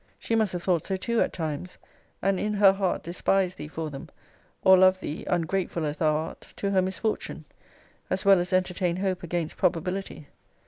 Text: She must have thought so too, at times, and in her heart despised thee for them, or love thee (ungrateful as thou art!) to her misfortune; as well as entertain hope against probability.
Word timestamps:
She 0.17 0.33
must 0.33 0.51
have 0.53 0.63
thought 0.63 0.83
so 0.83 0.97
too, 0.97 1.21
at 1.21 1.31
times, 1.31 1.77
and 2.23 2.39
in 2.39 2.55
her 2.55 2.73
heart 2.73 3.03
despised 3.03 3.59
thee 3.59 3.67
for 3.67 3.91
them, 3.91 4.09
or 4.63 4.75
love 4.75 4.99
thee 4.99 5.25
(ungrateful 5.27 5.85
as 5.85 5.97
thou 5.97 6.15
art!) 6.15 6.47
to 6.55 6.71
her 6.71 6.81
misfortune; 6.81 7.45
as 8.09 8.25
well 8.25 8.39
as 8.39 8.51
entertain 8.51 8.95
hope 8.95 9.21
against 9.21 9.57
probability. 9.57 10.25